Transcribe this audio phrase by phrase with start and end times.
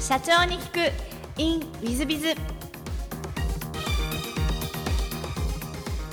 [0.00, 0.92] 社長に聞く。
[1.36, 2.34] In ウィズビズウ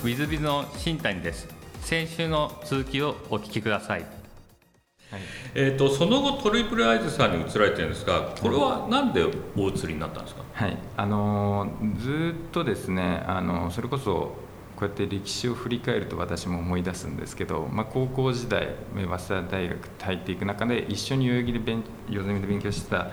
[0.04, 1.48] ィズビズの新谷です。
[1.80, 5.20] 先週の続きをお聞きください、はい、
[5.54, 9.24] えーと、その後トリプルアイズさんに移られてるんですがこれは何で
[9.56, 10.76] お移りになったんですか、はい。
[10.98, 14.36] あのずっとですねあのそれこそ
[14.76, 23.10] こうやって歴史を振り返ると私も思い出すんですけど、まあ、高校時代早稲田大学入っていく中で一緒に代々木で勉代々木で勉強してた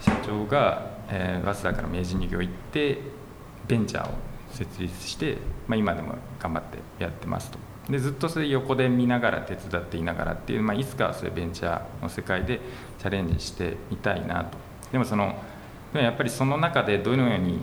[0.00, 2.98] 社長が、えー、早稲田から明治入業行って
[3.68, 4.14] ベンチャーを
[4.52, 7.58] 設立して、まあ、今でも頑張ってやってますと。
[7.88, 12.60] でずっとそれ横で見ながら手伝っていながらっていう、まあ、いつかはそういうベンチャーの世界で
[12.98, 14.58] チャレンジしてみたいなと。
[14.92, 15.34] でもその
[15.94, 17.58] やっぱりその中でどのように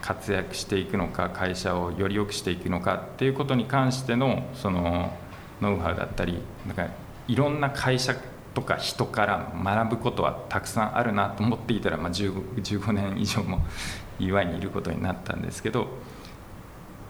[0.00, 5.12] 活躍していくのか会社をより良くしていくのかっていうことに関してのその
[5.60, 6.86] ノウハウだったりなんか
[7.26, 8.14] いろんな会社
[8.58, 13.60] とか人から学ぶことはたくさんあるなと思っていたら、まあ15、15, 年以上も
[14.18, 15.86] EY にいることになったんですけど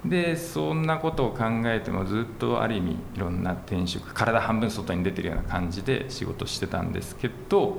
[0.05, 7.79] でそんなことを考えてもずっとある意味いろんな転職体半分外に出てるような感じで仕事してたんですけど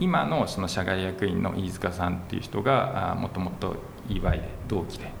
[0.00, 3.76] 今のその社外役員の飯塚さんっていう人がもともと
[4.08, 5.12] EY で同期で。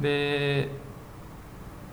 [0.00, 0.68] で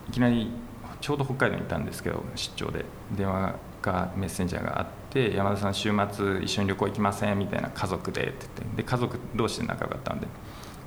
[0.10, 0.52] いきなり
[1.00, 2.86] ちょうど北海道にいたんですけど出張で。
[3.16, 10.28] 電話がメッセンジャーがあって山田さん週末一緒に旅行行きませんみたいな家族でって言ってで家族同士で仲良かったんで。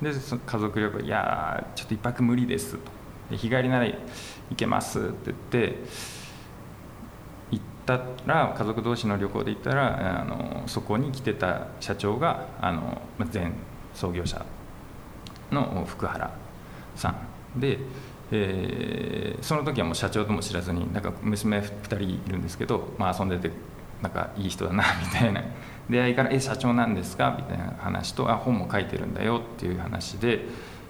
[0.02, 2.91] で家族旅行いやちょっと一泊無理ですと。
[3.30, 3.94] で日帰りなら行
[4.56, 5.77] けますって言って
[7.50, 13.00] 行ったら家族同士の旅行で行ったらあのそこに来てた社長があの
[13.33, 13.52] 前
[13.94, 14.44] 創業者
[15.50, 16.30] の福原
[16.94, 17.14] さ
[17.56, 17.78] んで
[18.32, 23.50] えー、その時はもう社長とも知らずになんか娘2人いるんですけど、まあ、遊んでて
[24.02, 25.42] なんかいい人だなみたいな
[25.88, 30.46] 出会いから「え社長なんですか?」みたいな話と「あ本も書いてるんだよ」っていう話で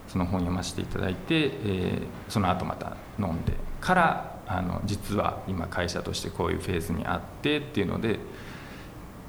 [0.09, 8.19] その本読ませていただいて、えー、その後また飲んでからあの実は今会社としてこういうフェーズにあってっていうので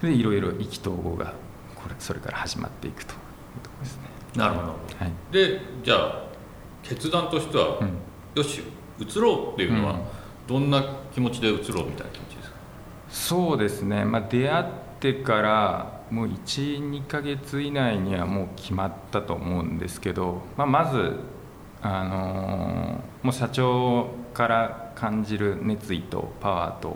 [0.01, 1.33] でいろいろ意気投合が
[1.75, 3.19] これそれから始まっていくという
[3.63, 4.03] ところですね。
[4.35, 4.73] なるほど、は
[5.05, 6.26] い、でじゃあ
[6.87, 7.89] 決断としては、うん、
[8.35, 8.61] よし
[8.99, 9.99] 移ろうっていうのは、
[10.47, 10.83] どんな
[11.13, 12.55] 気持ちで移ろうみたいな気持ちですか？
[13.09, 14.65] そうですね、まあ、出会っ
[14.99, 21.19] てからもう12か月以内にはもう決まったと思うんですけど、まあ、まず、
[21.81, 26.95] あのー、もう社長から感じる熱意とパワーとや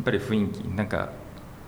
[0.00, 1.10] っぱり雰囲気なんか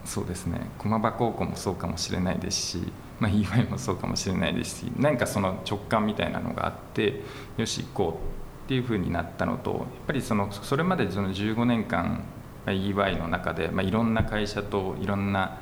[0.05, 0.60] そうですね。
[0.78, 7.22] 駒場高校もそうかもしれないですしまあ、EY もそうかもしれないですし何かその直感みたいなのがあって
[7.56, 12.25] よし行こうっていうふうになったのとやっぱりそのそれまでその15年間
[12.66, 15.59] EY の中で、まあ、いろんな会社といろんな、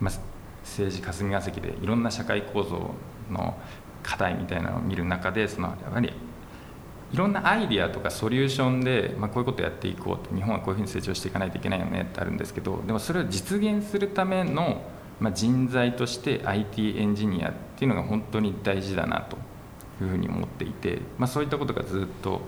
[0.00, 0.14] まあ、
[0.62, 2.94] 政治霞が関でいろんな社会構造
[3.30, 3.58] の
[4.02, 6.12] 課題みたいなのを見る中でそのやっぱり
[7.12, 14.82] いろんなアイディアとかソリューションで、まあ、こういうことやっていこうと日本はこういうふうに成長していかないといけないよねってあるんですけどでもそれを実現するための
[15.20, 19.36] まあ、人材として IT エンジニアっていうのが本当に大事だなと
[20.02, 22.40] いうふうに思っていて、まあ、そういったことがずっと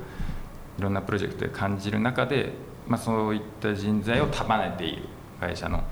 [0.78, 2.52] いろんなプロジェクトで感じる中で、
[2.86, 5.02] まあ、そういった人材を束ねている
[5.40, 5.82] 会社の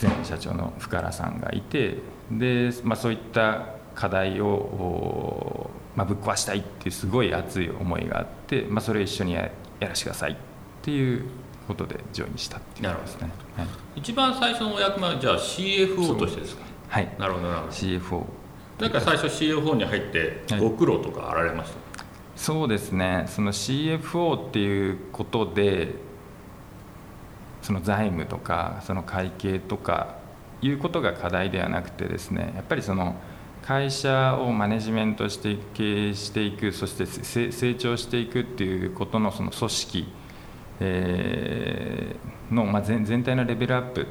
[0.00, 1.96] 前社長の深原さんがいて
[2.30, 9.50] で、まあ、そういった課題を、まあ、ぶっ壊したいっていうすごい熱い思いがあって、まあ、それを一緒にや
[9.80, 10.36] らせてくださいっ
[10.82, 11.24] ていう
[11.66, 13.66] ことでジョインしたっていうことですね、はい、
[13.96, 16.62] 一番最初のお役目はじゃあ CFO としてですか？
[16.88, 17.14] はい。
[17.18, 17.72] なるほどなるほど。
[17.72, 18.24] CFO
[18.80, 23.24] なんか最初 CFO に入ってご苦労とかあられました、はい、そうですね。
[23.28, 25.94] その CFO っていうことで
[27.62, 30.16] その財務とかその会計とか
[30.62, 33.16] いうことが課題ではなくてですねやっぱりその
[33.62, 37.06] 会社をマネジメントして経営していくそして
[37.50, 40.06] 成長していくっていうことのその組織
[40.80, 44.06] えー、の、まあ、全全体のレベルアップ、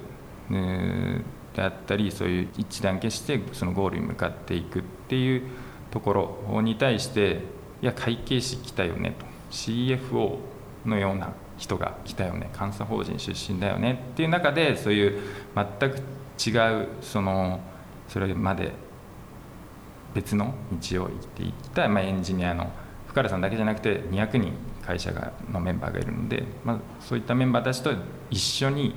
[0.52, 5.44] えー、であったりそういう一致団結してそのゴールに向かっていくっていう
[5.92, 7.42] ところに対して
[7.82, 9.26] いや会計士来たよねと。
[9.52, 10.40] CFO
[10.86, 12.50] のような人が来たよね。
[12.58, 15.22] 監査法人出身だよねっていう中でそういう
[15.56, 15.98] 全く
[16.38, 17.62] 違うその
[18.08, 18.74] それまで
[20.14, 22.72] 別の道を行っていった、まあ、エンジニアの
[23.08, 24.54] 深原さんだけじゃなくて200人
[24.86, 27.92] 会社がのメンバーがいるので、まあ、そういったメンバーたちと
[28.30, 28.96] 一緒に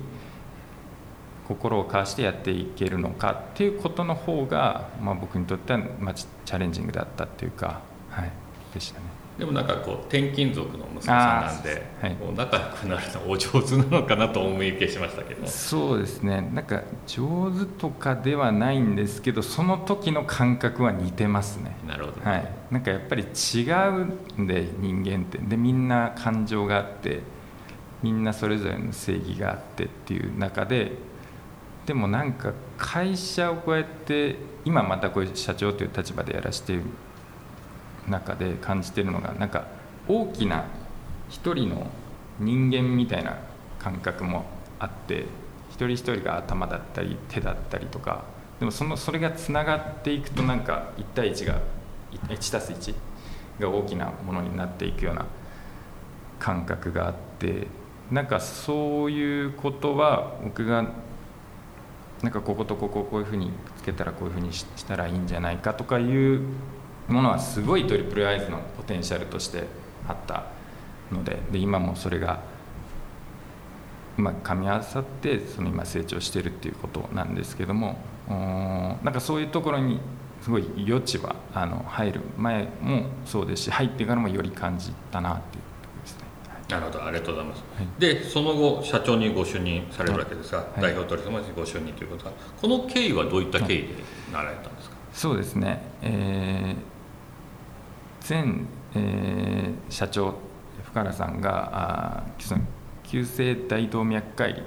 [1.47, 8.31] 心を交わしてやっていけるのかっていうことの方が、まあ、僕にとっては、ま、チャレンジングだったっていうか、はい、
[8.73, 9.05] でしたね。
[9.39, 15.47] でもなんかこう転勤族の息子さんなんで、はい、仲良くなるのお上手なのかなと思い受けしましたけど。
[15.47, 16.41] そうですね。
[16.53, 21.77] なんか上手とかではないんですけどその時の感覚は似てますね。
[21.87, 23.71] なるほど、ね、はい、なんかやっぱり違
[24.37, 25.37] うんで人間って。
[25.37, 27.21] でみんな感情があって
[28.03, 30.91] みんなそれぞれの正義があってっていう中で
[31.85, 36.83] でもなんか会社をこうやって今またこういう社長という立場でやらせている
[38.09, 39.67] 中で感じてるのがなんか
[40.07, 40.65] 大きな
[41.29, 41.87] 一人の
[42.39, 43.37] 人間みたいな
[43.79, 44.45] 感覚も
[44.79, 45.25] あって
[45.69, 48.23] 一人一人が頭だったり手だったりとか
[48.59, 51.59] でもそのそれがつながっていくとなんか1対1が
[52.11, 52.95] 1+1
[53.59, 55.25] が大きなものになっていくような
[56.39, 57.67] 感覚があって
[58.11, 60.85] なんかそういうことは僕が
[62.21, 66.41] なんかこことここをこういうふうにつけたらこういうふうにしたらいいんじゃないかとかいう
[67.09, 69.63] ものはすごいトリプルアイズのポテンシャルとして
[70.07, 70.45] あった
[71.11, 72.41] のでで今もそれが
[74.17, 77.97] うまく噛み合わさってその今成長してるっていうことなんですけども
[78.27, 79.99] なんかそういうところに
[80.41, 85.63] すごい余地はあの入る前もそうですし入ってからもより感じたなっていう
[86.69, 92.31] なるほどありがとうございます、はい、でその後社長にご就任されるわけですが、はい、代表取締役ご就任ということは
[92.61, 93.87] この経緯はどういった経緯で
[94.31, 96.88] なられたんですか、はい、そうですね、えー、
[98.27, 100.35] 前、えー、社長
[100.85, 102.23] 深原さんがあ
[103.03, 104.63] 急性大動脈解離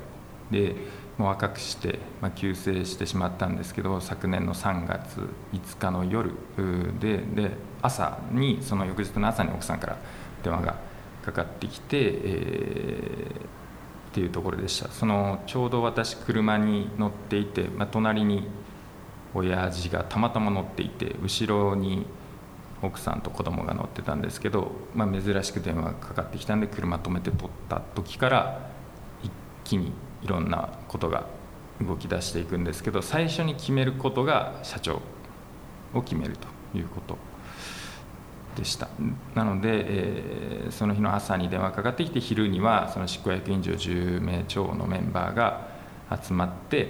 [0.50, 0.76] で
[1.18, 5.20] もう若くして、まあ、急性してしまったんですけど昨年の3月
[5.52, 6.32] 5日の夜
[7.00, 7.50] でで
[7.82, 9.98] 朝にその翌日の朝に奥さんから
[10.42, 10.76] 電話が
[11.24, 13.44] かかってきて、えー、っ
[14.12, 14.88] ていうところでした。
[14.90, 18.48] そのちょうど私車に乗っていて、まあ、隣に
[19.34, 22.06] 親父がたまたま乗っていて後ろに
[22.82, 28.70] 奥さんと子供が乗ってたんですけど、まあ、珍しく電話がかかってきたんで車止めて撮った時から
[29.22, 29.30] 一
[29.64, 29.92] 気に
[30.22, 31.26] いろんなことが
[31.80, 35.00] 動き出していくんですけど最初に決めることが社長
[35.94, 37.16] を決めるということ
[38.56, 38.88] でした。
[39.34, 45.68] なので、えー、その日の朝に電話かかってきて昼にはその執行役員長10名超のメンバーが
[46.22, 46.88] 集まって、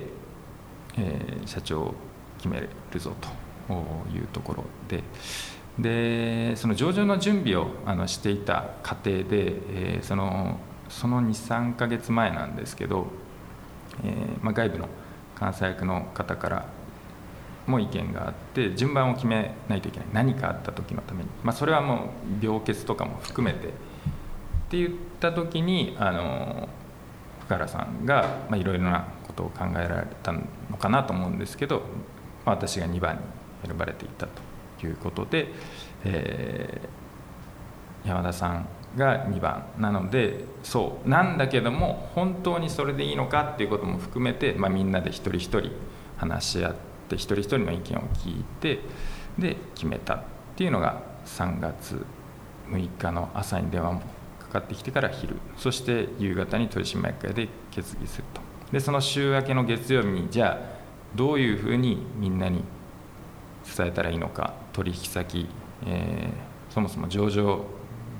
[0.96, 1.94] えー、社長を
[2.38, 2.68] 決める
[2.98, 3.74] ぞと
[4.12, 5.04] いうところで
[5.78, 9.24] でその上場の準備をあのしていた過程で、
[9.68, 10.58] えー、その
[10.88, 13.06] その23か月前なんですけど、
[14.04, 14.88] えーまあ、外部の
[15.40, 16.68] 監査役の方から
[17.66, 20.08] も意見があって順番を決めないといけない。
[20.12, 23.68] 何かあった時のために、まあ、それはもう病欠とかも含めて。
[23.68, 23.70] っ
[24.72, 24.90] て言っ
[25.20, 26.68] た時にあの
[27.40, 30.42] 福原さんがいろいろなことを考えられたの
[30.78, 31.82] かなと思うんですけど、
[32.46, 33.22] まあ、私が2番に
[33.66, 34.51] 選ばれていたと。
[34.86, 35.48] いうことで、
[36.04, 45.70] えー、山田さんが2番なのでそうなんだけども本当にそれでいいのかっていうことも含めて、まあ、みんなで一人一人
[46.18, 46.92] 話し合って。
[47.02, 48.80] って一人一人の意見を聞いて
[49.38, 50.22] で決めたっ
[50.56, 52.04] ていうのが3月
[52.68, 54.02] 6日の朝に電話も
[54.40, 58.40] かかってきてから昼そして夕方に取締役会で決議すると
[58.72, 60.82] でその週明けの月曜日にじゃあ
[61.14, 62.64] どういうふうにみんなに
[63.76, 65.48] 伝えたらいいのか取引先、
[65.86, 67.64] えー、そもそも上場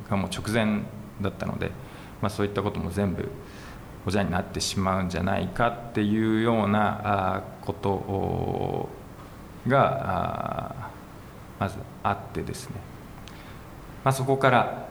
[0.08, 0.82] がもう直前
[1.20, 1.70] だったので、
[2.20, 3.28] まあ、そういったことも全部
[4.06, 8.88] おじゃになってしまうんじゃないかっていうようなこと
[9.68, 10.90] が
[11.58, 12.76] まずあってですね、
[14.04, 14.88] まあ、そこから、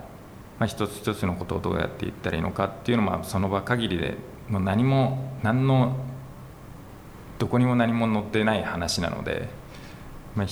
[0.59, 4.15] まあ、一つ一つのことをどうやっていったらいいのかっていうのもその場限りで
[4.49, 5.95] もう何も何の
[7.39, 9.49] どこにも何も載ってない話なので、
[10.35, 10.47] まあ、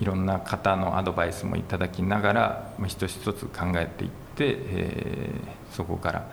[0.00, 6.28] いろんな方のアドバイスもいただきながら、まあ、一つ一つ考えていって、えー、そこから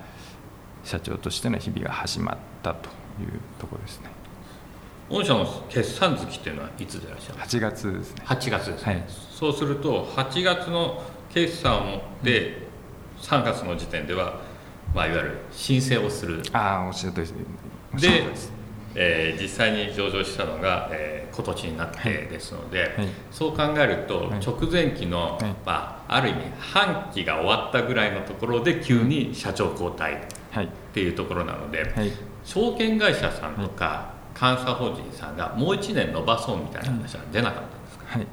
[0.84, 2.90] 社長としての日々が始まったと
[3.22, 4.10] いうところですね。
[5.10, 8.24] 御社の決算月っていうのはいつでいらっしゃる8月ですね。
[8.26, 11.02] 8月ですね、はい、そうすると8月の
[11.34, 12.68] 決算で
[13.22, 14.40] 3月の時点では、
[14.94, 16.44] まあ、いわゆる申請をする。
[16.54, 18.02] ああおっしゃるとりです。
[18.02, 18.59] で
[18.96, 22.90] えー、実際に上場したのが、えー、今年になってですので、はい。
[22.98, 30.18] はい、そう考えると、直前期の、まあ、ある意味半期が終わったぐらいのところで急に社長交代っ
[30.94, 31.94] ていうところなので、
[32.44, 38.28] 証券会社さんとか、監査法人さんがもう1年延ばそうみたいな話は出なかったんですか、はい。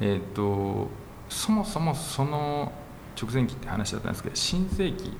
[0.00, 0.88] えーと、
[1.28, 2.72] そもそもその
[3.20, 5.16] 直前期って話だったんですけど新世紀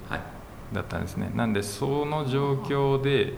[0.72, 3.32] だったんですね、はい、なんでその状況で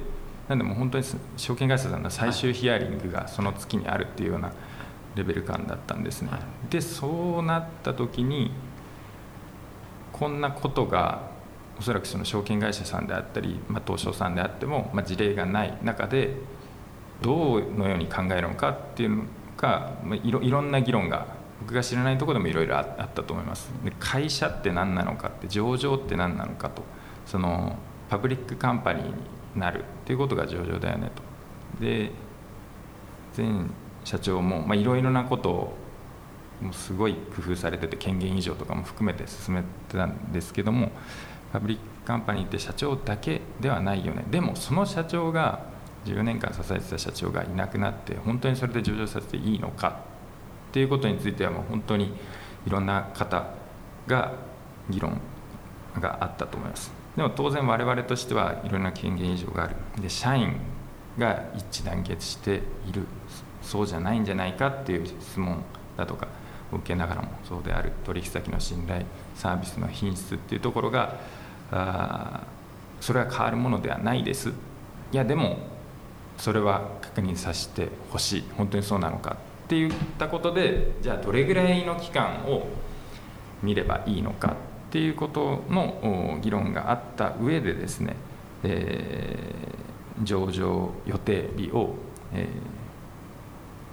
[0.48, 1.04] なんでも本当に
[1.36, 4.52] 証券会社さんの最終ヒアリングがその月にあるっていうような
[5.14, 6.40] レベル感だったんですね、はい、
[6.70, 8.50] でそうなった時に
[10.12, 11.30] こんなことが
[11.78, 16.34] おそらくその証券会社さんであったり、まあ、東証さんであっても、まあ、事例がない中で
[17.22, 19.24] どのように考えるのかっていうの
[19.56, 21.26] が、まあ、いろいろんな議論が
[21.60, 23.70] 僕が知らないところでもいろいろあったと思います。
[23.84, 26.82] で会社って何なのかって上場って何なのかと
[27.26, 27.76] その
[28.08, 29.12] パブリックカンパニーに
[29.54, 31.22] なるっていうことが上場だよねと。
[31.84, 32.10] で
[33.36, 33.66] 前
[34.04, 35.76] 社長もいろいろなことを
[36.62, 40.90] もうすごい工夫されてて権限委譲とかも含めて進めてたんですけども
[41.52, 44.24] パブリックカンパニーって社長だけではないよね。
[44.30, 45.60] でもその社長が
[46.06, 50.00] 14年間支えてた社長がいなくなって本当にそれで上場させていいのか
[50.70, 52.14] っていうことについてはもう本当に
[52.66, 53.44] いろんな方
[54.06, 54.32] が
[54.88, 55.20] 議論
[56.00, 56.97] があったと思います。
[57.18, 59.74] でも当然我々としてはいろんな権限委譲がある。
[60.00, 60.54] で社員
[61.18, 63.08] が一致団結している。
[63.60, 65.64] そうじゃないんじゃないかっていう質問
[65.96, 66.28] だとか
[66.72, 67.90] 受けながらもそうである。
[68.04, 71.16] 取引先の信頼サービスの品質っていうところが
[71.72, 72.44] あ
[73.00, 74.50] それは変わるものではないです。
[75.10, 75.58] いやでも
[76.36, 78.44] それは確認させてほしい。
[78.56, 82.68] 本当にそうなのかっていったことでじゃあどれぐらいの期間を
[83.60, 84.54] 見ればいいのか
[84.88, 88.16] っていうことの議論があった上でですね、
[88.62, 91.94] えー、上場予定日を、
[92.32, 92.48] え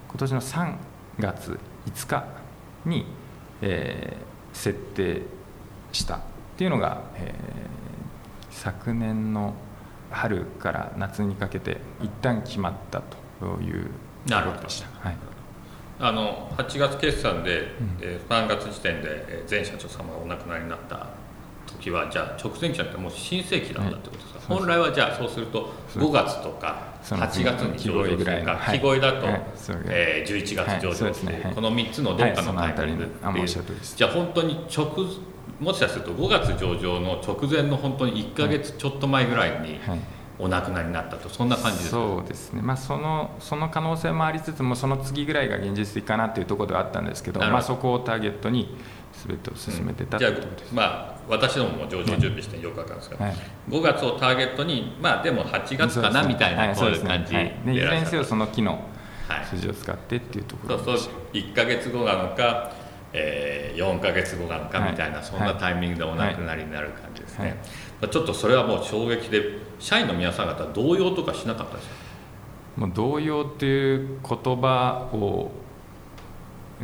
[0.08, 0.76] ー、今年の3
[1.20, 2.26] 月5日
[2.86, 3.06] に、
[3.62, 5.24] えー、設定
[5.92, 6.20] したっ
[6.56, 9.54] ていうのが、えー、昨年の
[10.12, 13.02] 春から夏にかけて一旦決まった
[13.42, 13.92] という
[14.28, 14.88] なるほどでした。
[15.00, 15.35] はい
[16.00, 21.08] あの8月決算で、うん、えー、3月時点で前社長様がお亡くなりになった
[21.68, 29.42] 時はじゃあ直前期じゃなくてもう新世紀だったってことですか、はい、本来はじゃあそうすると5月とか8月に上場するか木越だと、はい。
[29.90, 31.46] えー、11月上場する、はい。
[31.46, 35.08] ね、この3つのどっかのタイミングっていう、じゃあ本当に直
[35.60, 39.80] もしかすると5月上場の直前の本当に1か月ちょっと前ぐらいに、
[40.38, 48.76] お亡くなりになったとそんな感じですそうですね、まあ、そのその可能性もありつつもその次ぐらいが現実的かなというところではあったんですけどまあ、そこをターゲットに
[49.28, 53.10] 全てを進めてた、うん、ということですまあ私どもも上場準備してよく分かるんです。
[53.10, 53.36] けど、はい、
[53.70, 58.80] 5月をターゲットにまあでも8月かなみたいなこういう感じで、ねはい、いずれにせよその機能
[59.50, 62.72] 数字を使ってっていうところそうそう1か月後なのか、
[63.18, 67.58] えー、4か月後なのかみたいな、そんなタイミングでお亡くなりになる感じですね、
[68.02, 69.42] ちょっとそれはもう衝撃で
[69.80, 71.96] 社員の皆さん方動揺とかしなかったですか？
[72.76, 75.52] もう動揺っていう言葉を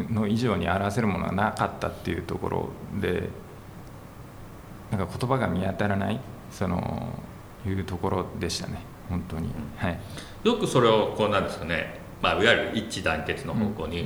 [0.10, 2.70] の以上に表せるものがなかったっていうところ
[3.02, 3.28] で
[4.90, 6.20] なんか言葉が見当たらない
[6.50, 7.10] その
[7.66, 8.80] いうところでしたね。
[9.10, 10.00] 本当に、はい、
[10.44, 14.06] よくそれをこうなんですかね、まあ、いわゆる一致団結の方向にう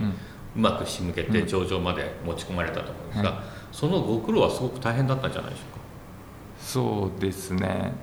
[0.56, 5.80] まく仕向けて上場まで持ち込まれたと思うんですが、うんはい、そのご苦労はすごく大変だったんじゃないでしょうか？
[6.60, 7.94] そうですね。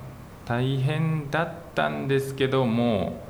[0.45, 3.23] 大変だったんですけども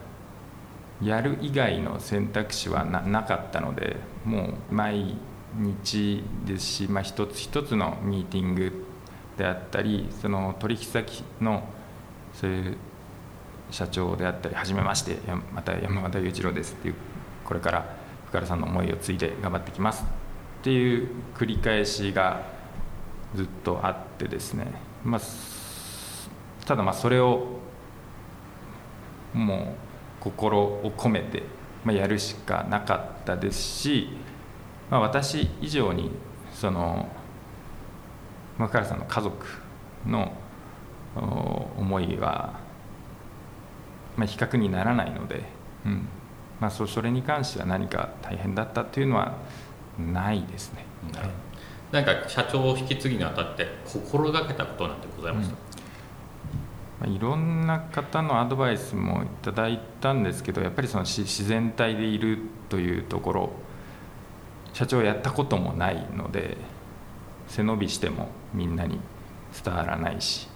[1.02, 5.16] やる以外の選択肢はなかったのでもう毎
[5.56, 8.86] 日ですし、まあ、一つ一つのミーティング
[9.38, 11.64] であったりその取引先の
[12.34, 12.78] そういう
[13.70, 15.18] 社長であったりはじめまして
[15.54, 16.96] また山形雄一郎ですっていう
[17.46, 17.96] これから
[18.38, 22.42] 原さんの思いを継いで頑張ってきますっていう繰り返しが
[23.36, 24.68] ずっとあってですね。
[25.04, 25.22] まあ、
[26.66, 27.60] ただまあそれを
[29.34, 29.76] も
[30.20, 31.44] う心を込めて、
[31.86, 34.10] やるしかなかったですし、
[34.90, 36.12] まあ、私以上に
[36.54, 37.10] その
[38.58, 39.46] 深原さんの家族
[40.06, 40.32] の
[41.16, 42.60] 思いは、
[44.16, 45.44] まあ、比較にならないので、
[45.86, 46.08] うん。
[46.64, 49.34] まあ、そそれに関しては何か大変だったというのは
[50.00, 50.86] ないですね。
[51.04, 51.30] うん
[51.92, 62.40] 何か社長を引き継ぎにあたって心がけたことなんてございました、うん、いろんな方のアドバイスもいただいたんですけどやっぱりその自然体でいる
[62.70, 63.52] というところ
[64.74, 66.58] 社長やったこともないので
[67.48, 69.00] 背伸びしてもみんなに
[69.64, 70.48] 伝わらないし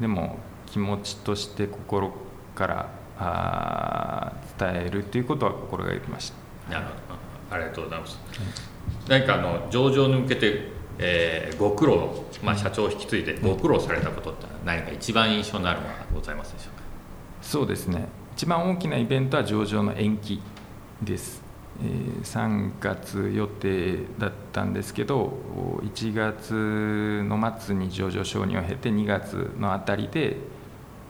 [0.00, 2.14] でも気持ちとして心
[2.54, 6.32] からあ伝えるということは心がけてまし
[6.68, 6.72] た。
[6.72, 7.54] なるほど。
[7.54, 8.74] ありがとうございます、うん
[9.08, 10.68] 何かあの上場に向けて、
[10.98, 16.82] えー、ご苦労、まあ、社長を引き継いでご苦労されたことって何か一番印象のあるものがございますでしょうか？
[17.42, 18.08] そうですね。
[18.34, 20.42] 一番大きなイベントは上場の延期
[21.02, 21.42] です、
[21.82, 25.32] えー、3月予定だったんですけど
[25.82, 30.36] 1月の末に上場承認を経て2月のあたりで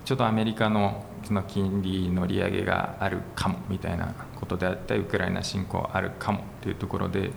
[0.05, 7.31] ちょっとアメリカのその金利の利上げがあるかもみたいなことであったりウクライナ侵攻あるかもというところで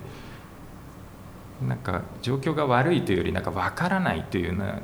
[1.66, 4.80] なんか状況が悪いというよりなんか分からないというような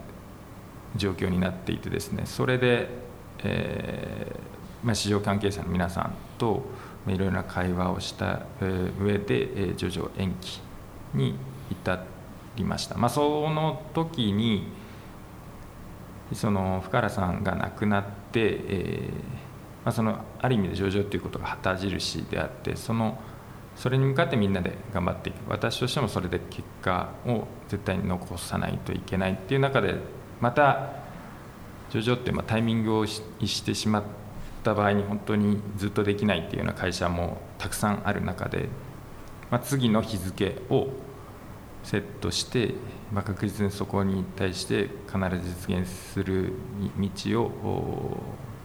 [0.96, 2.88] 状況になっていてですねそれで、
[3.44, 6.62] えーまあ、市場関係者の皆さんと
[7.06, 8.42] いろいろな会話をした
[9.00, 10.60] 上で、徐々延期
[11.12, 11.34] に
[11.70, 12.04] 至
[12.56, 14.68] りました、まあ、その時に
[16.32, 19.10] その深原さんが亡くなって、え
[19.84, 23.18] まあ、そのある意味で上場ということが旗印であってその
[23.76, 25.36] それに向かってみんなで頑張っていく。
[25.48, 29.96] 私としてもそれで結果を絶対に残さないといけないっていう中で
[30.40, 30.90] また
[31.90, 34.02] 上場ってまあタイミングを逸してしまっ
[34.62, 38.68] た場合に本当にずっとできないっていうような会社もたくさんある中で、
[39.50, 40.88] まあ、次の日付を
[41.84, 42.74] セットして、
[43.12, 46.52] まあ、確実にそこに対して必ず実現する
[46.98, 48.18] 道を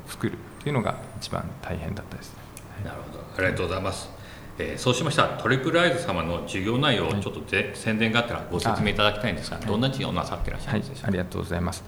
[0.07, 2.35] 作るというのが一番大変だったです、
[2.83, 3.23] なるほど。
[3.37, 4.09] ありがとうございます。
[4.57, 11.83] えー、そうしましたトリプルアイズ様の事業内容をちょっとで、はい、宣伝があったらご説明いただきたいんですが、どんな事業をなさっていらっしゃるんでしょうか、はい、ありがとうございます。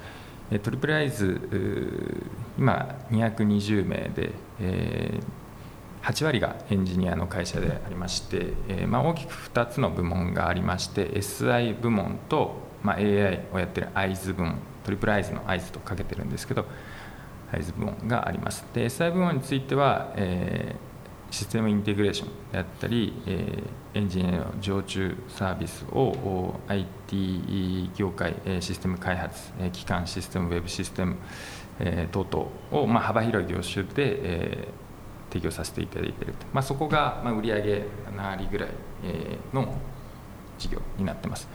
[0.52, 2.22] えトリプルアイズ
[2.58, 5.24] 今220名で、えー、
[6.04, 16.66] 8割がエンジニアの会社でありまして、えーまあ、大きく2つの部門がありまして SI 部門と、まあ、AI をやってるアイズ部門トリプルアイズのアイズとかけてるんですけど
[17.52, 18.66] アイズ部門があります。
[18.74, 20.92] で SI 部門については、えー
[21.32, 31.16] システムインテグレーションであったり、えー、エンジニアの常駐サービスを IT 業界システム開発基幹システムウェブシステム、
[31.80, 34.81] えー、等々を、まあ、幅広い業種で、えー、
[35.32, 38.70] 提供させていただいていると、まあ、そこが、まあ、売上7割ぐらい、
[39.54, 39.74] の
[40.60, 41.48] 事業になってます。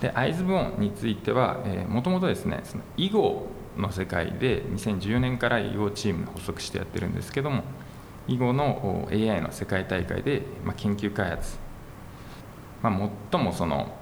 [0.00, 1.58] でアイズボーンについては
[1.88, 3.46] もともとですねその囲碁
[3.76, 7.62] の世界で2014年から囲碁チームの発足してやってるんですけども
[8.26, 11.58] 囲碁の AI の世界大会で、ま、研究開発、
[12.82, 13.94] まあ、最もその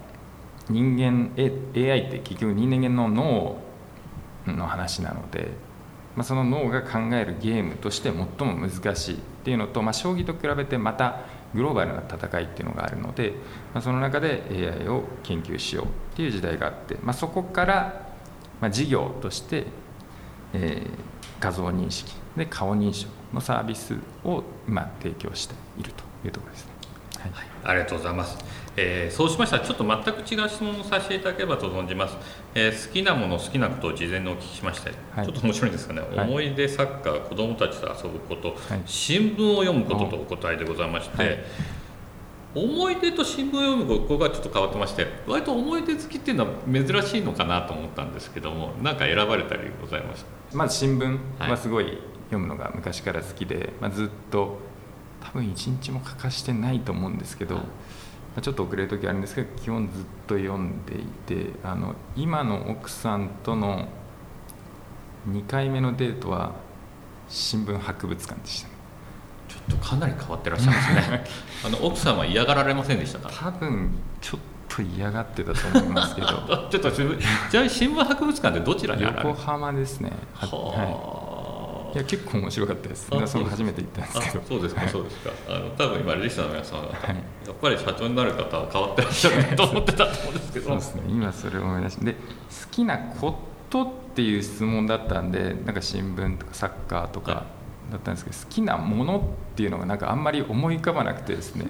[0.69, 3.57] 人間 AI って結局人間の脳
[4.45, 5.49] の話なので、
[6.19, 11.21] まあ、その脳が考えるゲームとして最も難しいっていうのと、まあ、将棋と比べてまた
[11.55, 13.35] グローバルな戦いっていうのがあるので、
[13.73, 14.43] まあ、その中で
[14.81, 18.09] AI を研究しようっていう時代があって、まあ、そこから、
[18.59, 19.67] まあ、事業として、
[20.51, 20.89] えー、
[21.39, 26.73] 画像認識で顔認証のサービスを今提供しているというところですね。
[27.17, 28.37] はい、はい、ありがとうございます。
[28.79, 32.15] えー、そうしましたらちょっと全く違う質問をさせていただければと存じます、
[32.55, 41.43] えー、好きなもの好きなことを事前にお聞きしまして、はい、ちょっと面白いんですかね、はい、思い出サッカー子どもたちと遊ぶこと、新聞を読むこととお答えでございまして、
[42.55, 54.57] 思い出と新聞を読むここがちょっと変わってまして割と思い出好きっていうのは珍しいのかなと思ったんですけども何か選ばれたりございましたまず新聞はすごい読むのが昔から好きで、まあ、ずっと
[55.21, 57.65] 多分一日も欠かしてないと思うんですけど、まあ、
[58.41, 63.87] ちょっと遅れる時あるんですけど基本ずっと読んでいてあの今の奥さんとの
[65.29, 66.53] 2回目のデートは
[67.27, 68.73] 新聞博物館でしたね。
[69.49, 71.23] ちょっとかなり変わってらっしゃいますね。
[71.65, 73.29] あの奥さんは嫌がられませんでしたか？
[73.33, 74.39] 多分ちょっ
[74.69, 76.27] と嫌がってたと思いますけど。
[76.71, 80.11] ちょっとじゃあ新聞博物館ってどちらにある横浜ですね。
[80.33, 80.45] は
[81.25, 81.28] い
[81.93, 83.07] いや結構面白かったです。
[83.11, 84.45] 皆さん初めて行ったんですけど。
[84.47, 85.31] そうですか、そうですか。
[85.47, 87.15] あの多分今リスナーの皆さんは、はい、
[87.47, 90.65] やっぱり社長になる方は変わってらっしゃると思ってたと思うんですけど。
[90.67, 91.01] そうですね。
[91.07, 92.05] 今それを思い出して。
[92.05, 92.19] で好
[92.71, 97.59] きなことっていう質問だったんでなんか新聞とかサッカーとか、はい。
[97.91, 101.65] だったんですけど好きなものっていうのがなんかあんまり思い浮かばなくてですね。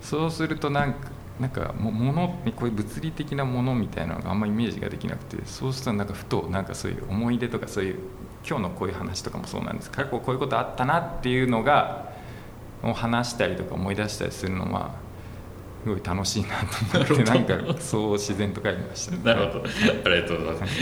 [0.00, 7.98] そうするとなんかなんかものこういう物理的なものみたいなのがあんまりイメージができなくてそうするとなんかふとなんかそういう思い出とかそういう
[8.46, 12.08] 今日のこういう話とかもそうなんです過去こういうことあったなっていうのが
[12.82, 14.92] を話したりとか思い出したりするのは
[15.84, 19.16] すごい楽しいなと思ってなんかそう自然と書いてました。
[19.16, 19.64] なるほど。
[19.64, 20.74] ありがとうございます。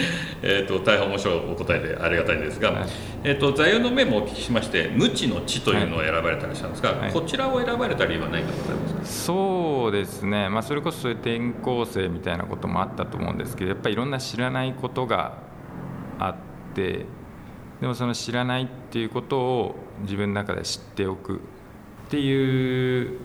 [0.42, 2.88] えっと大変面白いお答えでありがたいんですが、はい、
[3.22, 9.04] えっと座右の銘もお聞きしまして無知の知というのを選ばれたりしたんですが、はい、こちらを選ばれた理由は何かございますか？
[9.04, 10.48] そうですね。
[10.48, 15.38] まあそれこそそういう転校生みたいなこともあったと思うんですけどやっぱりいろんな知らないことが
[16.18, 16.36] あっ
[16.74, 17.04] て
[17.80, 21.38] でもその知らないっていうことを自分の中で知っておくっ
[22.08, 23.18] ていう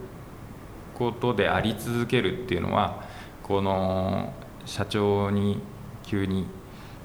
[0.96, 3.04] ことであり続けるっていうのは
[3.44, 4.34] この
[4.66, 5.62] 社長に
[6.04, 6.46] 急に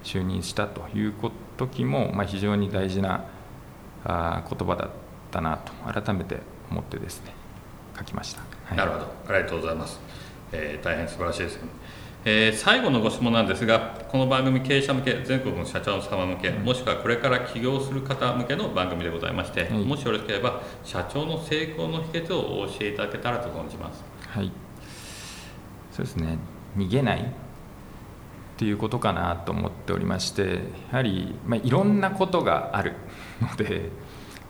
[0.02, 1.14] 就任したという
[1.56, 3.24] 時も、ま、非常に大事な
[4.04, 4.90] あ言葉だっ
[5.30, 7.32] たなと改めて思ってですね
[7.96, 9.06] 書きました、はい、なるほど。
[9.28, 10.00] ありがとうございます、
[10.52, 11.58] えー、大変素晴らしいです、
[12.28, 24.04] えー、最後のご質問なんですがこの番組経営者向け全国の社長様向け、もしくはこれから起業する方向けの番組でございまして、もしよろしければ社長の成功の秘訣をお教えいただけたらと存じます。
[24.28, 24.50] はい。
[25.92, 26.38] そうですね。
[26.76, 27.24] 逃げないっ
[28.56, 30.54] ていうことかなと思っておりまして
[30.90, 32.94] やはり、まあ、いろんなことがある
[33.40, 33.90] ので、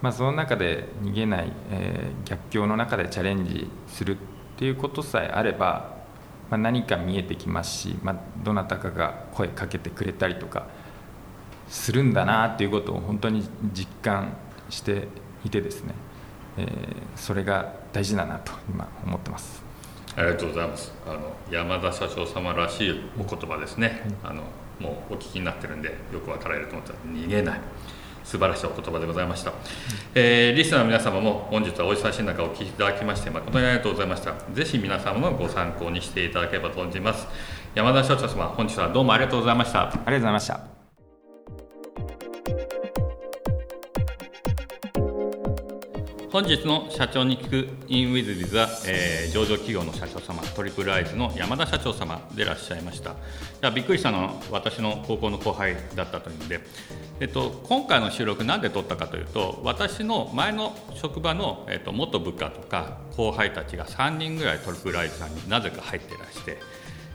[0.00, 4.18] まあ、その中で逃げない、えー、逆境の中でチャレンジするっ
[4.56, 5.95] ていうことさえあれば、
[6.50, 10.66] まあ、何か見えてきますし、まあ、どなたかが声かけてくれたりとか
[11.68, 14.36] するんだなっていうことを本当に実感
[14.70, 15.08] して
[15.44, 15.94] いてですね、
[16.58, 16.66] えー、
[17.16, 19.62] それが大事だなと今思ってます。
[20.16, 20.92] ありがとうございます。
[21.06, 24.02] あの山田社長様らしいお言葉ですね。
[24.22, 24.42] あの
[24.80, 27.60] もうお聞きになってるんでよくわかられると思ったら逃げない。
[28.26, 29.52] 素晴らしいお言葉でございました。
[30.14, 34.34] えー、リスナーの皆様も本日はお忙しい中お聞きいただきまして誠にありがとうございました。
[34.52, 37.26] ぜひ皆様のご参考にしていただければと存じます。
[37.74, 39.82] 山田所長様、本日はどうもありがとうございました。
[39.82, 40.75] ありがとうございました。
[46.36, 53.12] 本日の社長に聞く in with with は、えー、上場企業の社長様トリプルアイズの山田社長様でいらっしゃいました。
[53.12, 53.14] い
[53.62, 56.60] やびっくりしたのは私の高校の後輩だったというんで、
[57.20, 66.58] えっと、今回の収録何で撮ったかというと私の前の職場の、えっと、元部下とか後輩たちが3人ぐらいトリプルアイズさんになぜか入っていらして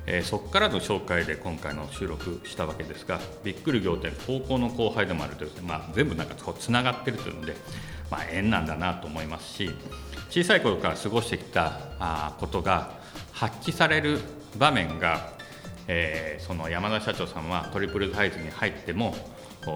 [0.07, 7.55] えー、そこからの紹介で今回の収録したわけですがびっくり仰天高校の後輩でもあるというまあ、全部なんかこうつながってるというので
[8.11, 9.71] まあ、縁なんだなと思いますし
[10.29, 12.91] 小さい頃から過ごしてきたあことが
[13.31, 14.19] 発揮される
[14.57, 15.31] 場面が、
[15.87, 19.15] えー、その山田社長さんはトリプルサイズに入っても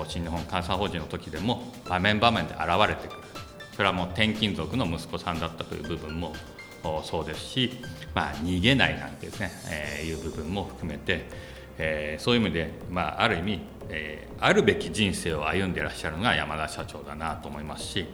[0.07, 3.25] 新日本監査法人の時でも場面場面で現れてくる。
[3.75, 6.33] それはもう転勤族の息子さんだったという部分も
[7.03, 7.71] そうですし、
[8.13, 11.25] まあ、逃げないなんてですね、えー、いう部分も含めて、
[11.77, 18.05] えー、そういう意味で、まあ、ある意味えー、あるべき人生を歩んでいらっしゃるのが山田社長だなと思いますし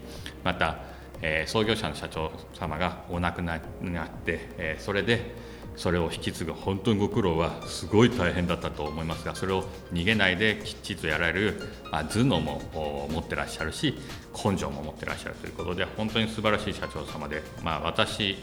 [0.44, 0.80] また、
[1.22, 13.96] えー、創業者の社長様がお亡くなりになって、えー、それでそれを引き継ぐ本当にご苦労はすごい大変だったと思いますがそれを逃げないできっちりとやられる、まあ、頭脳も持ってらっしゃるし
[14.34, 18.36] 根性も持ってらっしゃるということで本当に素晴らしい社長様で、まあ、私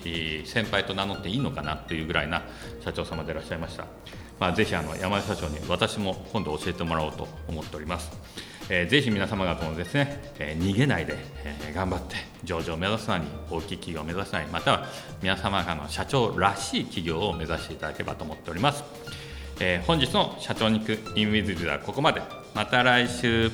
[0.46, 2.42] 先輩と名乗っていいのかなというぐらいな
[2.80, 3.86] 社長様でいらっしゃいました。
[4.38, 8.11] まあ、ぜひあの山田社長に私も今度教えてもらおうと思っております。
[8.70, 14.87] えー、ぜひ皆様方もですね、えー、逃げないで、えー、頑張って上場を目指すなり大きい企業を目指すなりまたは
[15.22, 18.85] 皆様方の社長らしい企業を目指していただければと思っております、
[19.61, 22.20] えー、本日の社長に行くインウィズではここまで。
[22.55, 23.51] また来週。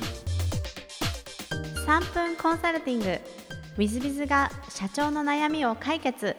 [1.85, 3.19] 3分コンサルティング。
[3.77, 6.35] i z b i z が社長の悩みを解決。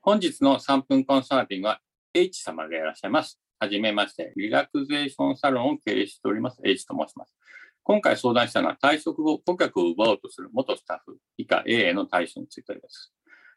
[0.00, 1.80] 本日の3分コンサルティングは
[2.12, 3.40] H 様でいらっしゃいます。
[3.60, 7.36] はじめまして、リラクゼーションサロンを経営しております H と申します。
[7.84, 13.12] 今回相談したのは退職後顧客を奪おうとする元スタッフ以下 A への対処についてです。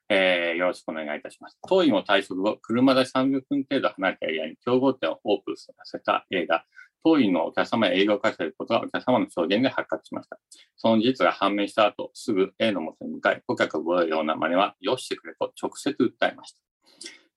[0.08, 1.58] えー、よろしくお願いいたします。
[1.68, 6.64] 当院を退職後、車で30分程度離れたエリアに競合店をオープンさせた A が、
[7.04, 10.38] 当院のお客様へ営業を返せることがお客様の証言で発覚しました。
[10.76, 16.73] その事実が判明した後、すぐ A の元に向かい、顧客を奪うような真似はよしてくれと直接訴えました。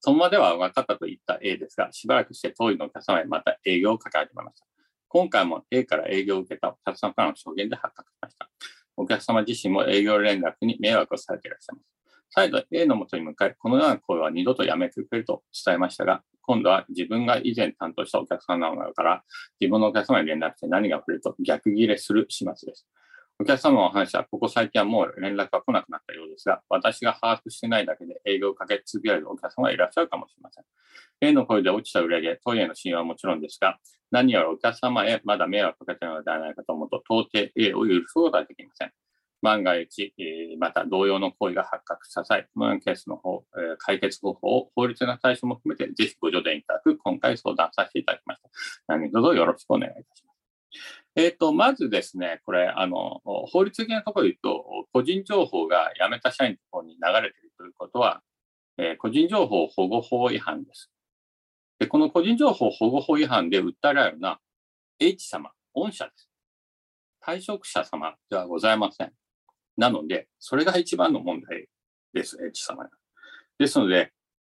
[0.06, 4.66] その場では分かったと言った A ですが、しばらくして当位のお客様へまた営業をかけ始めました。
[5.08, 8.48] 今回も A から営業を受けたお客様からの証言で発覚しました。
[8.96, 11.86] お客様自身も営業連絡に迷惑をされていらっしゃいます。
[12.30, 19.24] 再度 A の元に向かい、このような声は二度とやめてくれると伝えましたが、今度は自分が以前担当したお客様なのから、
[19.60, 22.86] 自分のお客様に連絡して何が来ると逆ギレする始末です。
[23.38, 30.64] お客様の話は、ここ最近はもう連絡が来なくなったようですが、私が把握してないだけで営業をかけ続けられるお客様がいらっしゃるかもしれません。
[31.20, 33.78] A の声で落ちた売上、トイレの信用はもちろんですが、
[34.10, 38.92] 何やらお客様へまだ迷惑をかけているのではないかと思うと、到底 A を許すことができません。
[39.42, 40.14] 万が一、
[40.58, 43.44] また同様の行為が発覚した際、このようなケースの方、
[43.78, 48.48] 解決方法を法律の対象も含めて、ぜひご助言いただく、今回相談させていただきました。
[48.88, 50.25] 何卒よろしくお願いいたします。
[51.16, 58.22] えっ、ー、と、まずですね、これ、あの、法律的なところで言うと、個人情報が辞めた社員のところに流れているということは、
[58.76, 60.90] えー、個人情報保護法違反です。
[61.78, 64.40] で、この個人情報保護法違反で訴えられるのは、
[65.00, 66.28] H 様、御社です。
[67.24, 69.12] 退職者様ではございません。
[69.78, 71.68] なので、それが一番の問題
[72.12, 72.90] です、H 様が
[73.58, 74.12] ですので、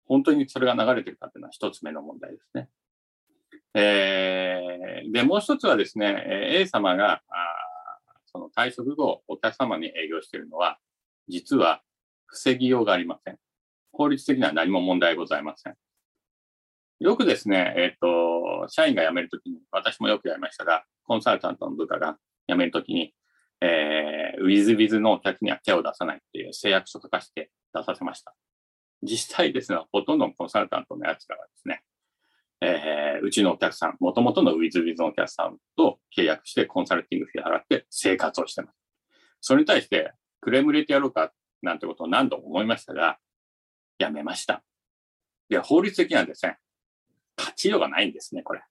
[0.06, 2.70] 本当にそれが流れているかというのは一つ目の問題ですね。
[3.78, 7.20] えー、で、もう一つはですね、A 様が、あ
[8.24, 10.78] その退職後、お客様に営業しているのは、
[11.28, 11.82] 実は
[12.26, 13.38] 防ぎようがありません。
[13.92, 15.74] 法律的には何も問題ございません。
[17.00, 22.16] よくですね、えっ、ー、と、社員が辞めるときに、私もよくやりましたが、コンサルタントの部下が
[22.48, 23.12] 辞めるときに、
[23.60, 28.34] えー、ウィズウィズのお客には手を出さないっていう誓約書を書かせて出させました。
[29.02, 31.82] 実際ですね、ほとんどのコンサルタントのやつらはですね、
[32.60, 38.74] えー、うちのお客さん、もともとのウィズビズのお客さんと契約してコンサルティング費払って生活をしてます。
[39.40, 43.18] それに対して、クレーム入れてやろうかなんてことを何度も思いましたが、
[43.98, 44.62] やめました。
[45.48, 46.58] で、法律的にはですね、
[47.36, 48.62] 価値度がないんですね、これ。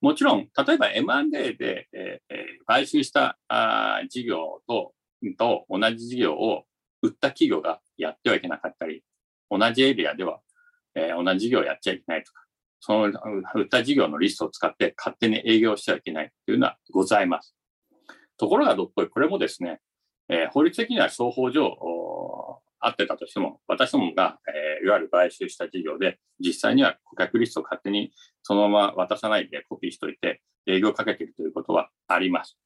[0.00, 4.94] もちろん、例えば M&A で、えー、買収したあ事業と
[5.36, 6.64] と同じ事業を
[7.02, 9.02] 売った企業がやってはいけなかったり、
[9.50, 10.40] 同じエリアでは、
[10.94, 12.42] えー、同じ事業をやっちゃいけないとか、
[12.80, 13.12] その
[13.54, 17.54] 売った事業のリストを使って勝手に営業してはいけないというのはございます。
[18.36, 19.80] ところがどっこい、これもですね、
[20.28, 21.76] えー、法律的には双方上、
[22.80, 28.12] 合ってたとしても、私どもが、えー、いわゆる買収した事業で、実際には顧客リストを勝手に
[28.42, 32.56] そのまま渡さないでコピーしといて、営業をかけているということはあります。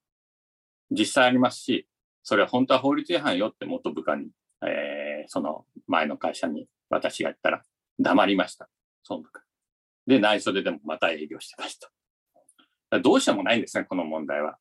[0.90, 1.88] 実際ありますし、
[2.22, 4.28] それは本当は法律違反よって元部下に、
[4.62, 7.62] えー、その前の会社に私が言ったら
[7.98, 8.68] 黙りました。
[9.02, 9.41] その部下。
[10.06, 13.00] で、内緒ででもまた営業してました。
[13.00, 14.58] どうしてもないんですね、この問題は。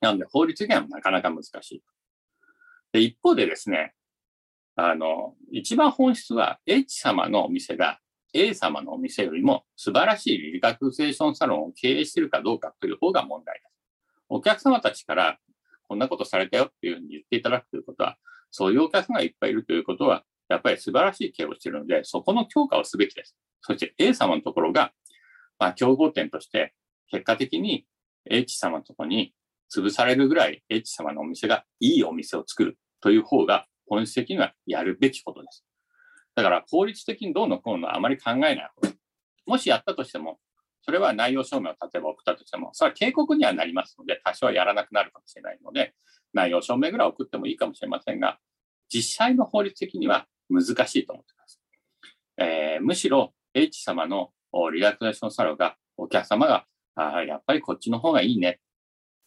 [0.00, 1.82] なので、法律違反はなかなか難しい。
[2.92, 3.94] で、一方でですね、
[4.76, 7.98] あの、一番本質は H 様のお店が
[8.34, 13.72] A 様のお店よりも素晴らしいリラクゼーションサロンを経営しているかどうかという方が問題です。
[14.28, 15.38] お客様たちから
[15.88, 18.18] こんなことされたよっていうふうに言っていただくということは、
[18.50, 23.36] そういうお客さんがいっぱいいるということは、やっぱり素晴らしい経営をしているので、そこの強化をすべきです。
[23.60, 24.92] そして A 様のところが、
[25.58, 26.74] まあ、競合点として、
[27.10, 27.86] 結果的に
[28.28, 29.32] H 様のところに
[29.74, 35.64] 潰されるぐらい H 様のお店がいいお店を作るという方が本質的にはやるべきことです。
[36.34, 38.94] だから効率的にどうのこうのあまり考えない方が
[39.46, 40.38] もしやったとしても、
[40.82, 45.94] それは内容証明を例えば送ったとしても、それは警告にはなりますので、多少はやらなくなるかもしれないので、
[46.32, 48.38] 内容証明ぐらい送ってもいいかもしれませんが、
[48.88, 51.60] 実際の法律的には難しいと思っています。
[52.38, 54.30] えー、むしろ H 様の
[54.72, 58.60] リラクゼーションサロンがお客様が、あやっぱりこっちの方がいいね。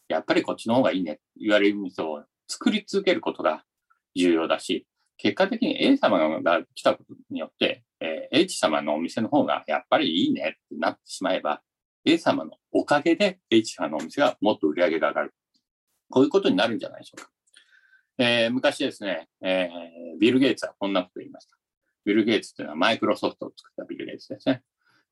[0.08, 1.20] やっぱりこっちの方がいいね。
[1.40, 3.64] 言われる店を作り続けることが
[4.16, 11.62] 重要だし、結果的に A 様が来たことによって、えー、H 様のお店の方がやっぱりいいねってなってしまえば、
[12.06, 15.34] A 様のおかげで H 様のお店がもっと売り上げが上がる。
[16.10, 17.30] こういうことになるんじゃないでしょうか。
[18.22, 21.56] えー、昔ですね、えー、ビル・ゲイツはこんなこと言いました。
[22.04, 24.62] ビル・ゲイツっていうのはマイクロソフトを作ったビル・ゲイツですね。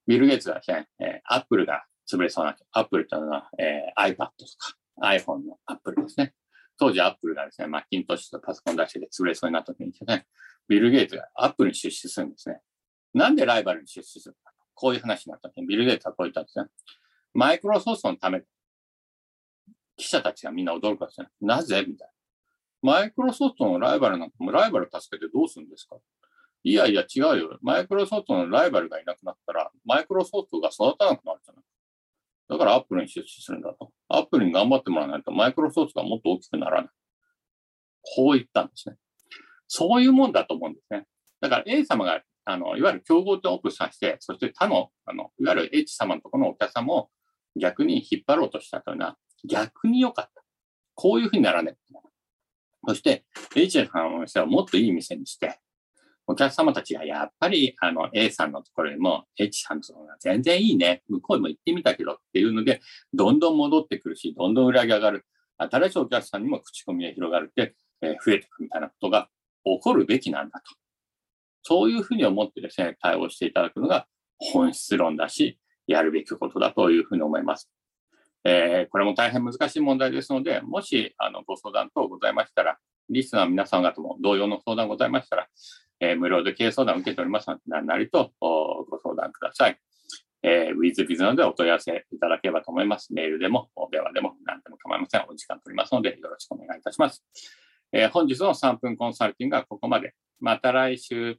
[0.06, 6.34] ビル・ゲイツはですね、えー、アップルが潰れそうな、アップルというのは、えー、iPad とか iPhone のアップルですね。
[6.78, 10.28] 当時アップルがですね、マッキントッシュとパソコン出して潰れそうになった時にですね、
[10.68, 12.60] ビル・ゲイツがアップルに出資するんですね。
[13.14, 16.66] なんでライバルに出資するかこういう話になった時にビル・ゲイツはこう言ったんですね。
[17.34, 18.44] マイクロソフトのため
[19.96, 21.28] 記者たちがみんな驚くんですね。
[21.42, 22.17] なぜみたいな。
[22.82, 25.98] マイクロソフトのライバルなんかもライバル助けてどうするんですか？
[26.64, 27.58] いやいや違うよ。
[27.62, 31.64] マイクロソフトのライバルがいなくなったら、マイクロソフトが育たなくなるじゃない。
[32.50, 33.92] だからアップルに出資するんだと。
[34.10, 36.92] アップルに頑張ってもらわないと、マイクロソフトがもっと大きくならない。
[38.16, 38.96] こう言ったんですね。
[39.68, 41.06] そういうもんだと思うんですね。
[41.42, 47.10] だから A 様が、あの、いわゆる競合店をオープンさせて、そして他の、あの、いわゆる H 様のところのお客様を
[47.60, 50.44] 逆に引っ張ろうとしたというのは、逆に良かった。
[50.96, 51.78] こういうふうにならない。
[52.88, 55.60] そして、H 様のお店をもっといい店にして、
[56.26, 61.04] お客様たちがやっぱりあの A さんのところにも H さんのところが全然いいね。
[61.10, 62.80] 向こうにも行ってみたけどっていうので、
[63.14, 65.26] どんどん戻ってくるし、どんどん売り上げ上がる。
[65.58, 69.30] 新しいお客さんにも口コミが広がるって、えー、増えていくみたいなことが
[69.66, 70.66] 起こるべきなんだと。
[71.64, 77.70] そういうふうに思ってですね、対応していただくのが本質論だし、やるべきことだというふうに思います。
[78.50, 82.78] えー、これも大変難しい問題ですので、もしあのご相談等ございましたら、
[83.10, 85.48] リスナーの皆さん方も同様の相談ございましたら、
[86.00, 89.78] えー、無料で経営相談を受けておりますので、何なりとご相談ください。
[90.44, 93.14] えー、WithBiz などでお問い合わせいただければと思います。
[93.14, 95.26] メールでも、電話でも、何でも構いません。
[95.28, 97.26] お時間取りますので、よろしくお願いいたします。
[97.92, 100.14] えー、本日の3分コンサルティングはここまで。
[100.40, 101.38] また来週。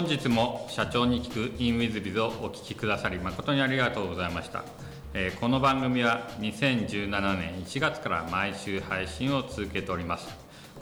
[0.00, 4.64] 本日も社長に聞く InWithBiz をお聞きくださり誠にありがとうございました、
[5.12, 10.26] えー、この番組は2017年1月から毎週配信を続けております。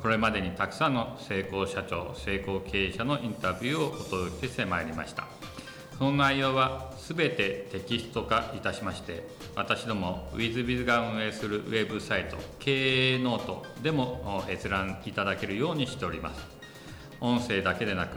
[0.00, 5.26] これまでにたくさんの成功社長成功経営者のインタビューをお届けしてまいりました。
[5.98, 9.26] その内容はすべてテキスト化いたしまして
[9.57, 16.59] 私ども WizBiz が運営するウェブサイト経営ノートでも閲覧いただけるようにしております。
[17.20, 18.16] 音声だけでなく